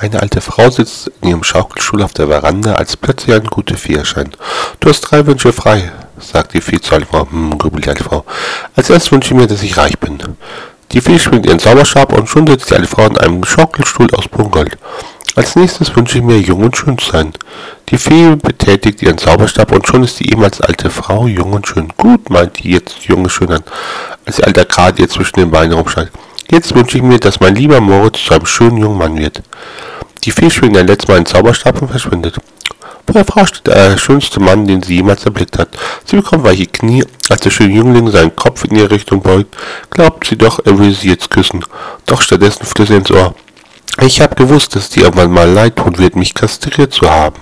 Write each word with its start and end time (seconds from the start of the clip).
Eine 0.00 0.22
alte 0.22 0.40
Frau 0.40 0.70
sitzt 0.70 1.10
in 1.20 1.28
ihrem 1.28 1.44
Schaukelstuhl 1.44 2.02
auf 2.02 2.14
der 2.14 2.28
Veranda, 2.28 2.72
als 2.72 2.96
plötzlich 2.96 3.36
eine 3.36 3.44
gute 3.44 3.76
Fee 3.76 3.96
erscheint. 3.96 4.38
Du 4.80 4.88
hast 4.88 5.02
drei 5.02 5.26
Wünsche 5.26 5.52
frei, 5.52 5.92
sagt 6.18 6.54
die 6.54 6.62
Fee 6.62 6.80
zur 6.80 6.94
alten 6.94 7.06
Frau. 7.06 7.30
Hm, 7.30 7.58
grübelt 7.58 7.84
die 7.84 7.90
alte 7.90 8.04
Frau. 8.04 8.24
Als 8.74 8.88
erstes 8.88 9.12
wünsche 9.12 9.34
ich 9.34 9.38
mir, 9.38 9.46
dass 9.46 9.62
ich 9.62 9.76
reich 9.76 9.98
bin. 9.98 10.18
Die 10.92 11.02
Fee 11.02 11.18
schwingt 11.18 11.44
ihren 11.44 11.58
Zauberstab 11.58 12.14
und 12.14 12.30
schon 12.30 12.46
sitzt 12.46 12.70
die 12.70 12.76
alte 12.76 12.86
Frau 12.88 13.04
in 13.08 13.18
einem 13.18 13.44
Schaukelstuhl 13.44 14.08
aus 14.14 14.26
Bungold. 14.26 14.78
Als 15.36 15.54
nächstes 15.54 15.94
wünsche 15.94 16.16
ich 16.16 16.24
mir, 16.24 16.40
jung 16.40 16.62
und 16.62 16.78
schön 16.78 16.96
zu 16.96 17.10
sein. 17.10 17.34
Die 17.90 17.98
Fee 17.98 18.36
betätigt 18.36 19.02
ihren 19.02 19.18
Zauberstab 19.18 19.70
und 19.70 19.86
schon 19.86 20.02
ist 20.02 20.18
die 20.18 20.30
ehemals 20.30 20.62
alte 20.62 20.88
Frau 20.88 21.26
jung 21.26 21.52
und 21.52 21.68
schön. 21.68 21.92
Gut, 21.98 22.30
meint 22.30 22.58
die 22.58 22.70
jetzt 22.70 23.02
junge 23.02 23.28
Schönheit, 23.28 23.64
als 24.24 24.36
die 24.36 24.44
alte 24.44 24.62
Akadie 24.62 25.06
zwischen 25.08 25.40
den 25.40 25.50
Beinen 25.50 25.74
rumscheint. 25.74 26.10
Jetzt 26.50 26.74
wünsche 26.74 26.98
ich 26.98 27.04
mir, 27.04 27.20
dass 27.20 27.38
mein 27.38 27.54
lieber 27.54 27.80
Moritz 27.80 28.24
zu 28.24 28.34
einem 28.34 28.44
schönen 28.44 28.78
jungen 28.78 28.98
Mann 28.98 29.16
wird. 29.16 29.40
Die 30.24 30.32
Fee 30.32 30.50
schwingt 30.50 30.76
ein 30.76 30.88
letztes 30.88 31.08
Mal 31.08 31.16
einen 31.18 31.26
Zauberstab 31.26 31.80
und 31.80 31.88
verschwindet. 31.88 32.38
Vor 33.06 33.14
der 33.14 33.24
Frau 33.24 33.46
steht 33.46 33.68
der 33.68 33.96
schönste 33.96 34.40
Mann, 34.40 34.66
den 34.66 34.82
sie 34.82 34.96
jemals 34.96 35.24
erblickt 35.24 35.58
hat. 35.58 35.68
Sie 36.04 36.16
bekommt 36.16 36.42
weiche 36.42 36.66
Knie, 36.66 37.04
als 37.28 37.42
der 37.42 37.50
schöne 37.50 37.74
Jüngling 37.74 38.10
seinen 38.10 38.34
Kopf 38.34 38.64
in 38.64 38.76
ihre 38.76 38.90
Richtung 38.90 39.22
beugt. 39.22 39.56
Glaubt 39.90 40.26
sie 40.26 40.36
doch, 40.36 40.58
er 40.64 40.76
will 40.76 40.92
sie 40.92 41.10
jetzt 41.10 41.30
küssen. 41.30 41.64
Doch 42.06 42.20
stattdessen 42.20 42.66
flüstert 42.66 42.90
er 42.90 42.96
ins 42.96 43.10
Ohr. 43.12 43.34
Ich 44.02 44.20
hab 44.20 44.36
gewusst, 44.36 44.74
dass 44.74 44.90
dir 44.90 45.04
irgendwann 45.04 45.32
mal 45.32 45.48
leid 45.48 45.76
tun 45.76 45.98
wird, 45.98 46.16
mich 46.16 46.34
kastriert 46.34 46.92
zu 46.92 47.08
haben. 47.08 47.36